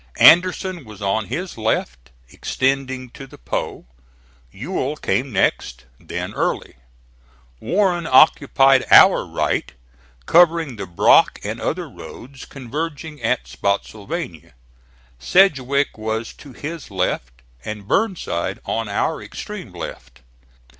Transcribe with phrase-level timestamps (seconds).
[0.17, 3.85] Anderson was on his left extending to the Po,
[4.51, 6.77] Ewell came next, then Early.
[7.59, 9.71] Warren occupied our right,
[10.25, 14.55] covering the Brock and other roads converging at Spottsylvania;
[15.19, 20.21] Sedgwick was to his left and Burnside on our extreme left.